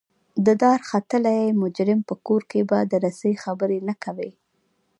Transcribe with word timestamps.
د 0.45 0.47
دارختلي 0.63 1.41
مجرم 1.61 1.99
په 2.09 2.15
کور 2.27 2.41
کې 2.51 2.61
به 2.69 2.77
د 2.91 2.93
رسۍ 3.05 3.33
خبرې 3.43 3.79
نه 3.87 3.95
کوئ. 4.03 4.31